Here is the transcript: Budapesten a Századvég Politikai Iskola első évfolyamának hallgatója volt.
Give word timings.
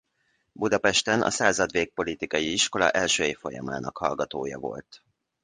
Budapesten 0.53 1.21
a 1.21 1.29
Századvég 1.29 1.93
Politikai 1.93 2.51
Iskola 2.51 2.89
első 2.89 3.23
évfolyamának 3.23 3.97
hallgatója 3.97 4.57
volt. 4.59 5.03